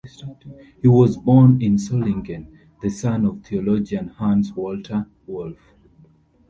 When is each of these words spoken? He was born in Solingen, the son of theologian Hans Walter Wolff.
He 0.81 0.87
was 0.87 1.15
born 1.15 1.61
in 1.61 1.75
Solingen, 1.75 2.47
the 2.81 2.89
son 2.89 3.23
of 3.23 3.43
theologian 3.43 4.07
Hans 4.07 4.51
Walter 4.55 5.05
Wolff. 5.27 5.75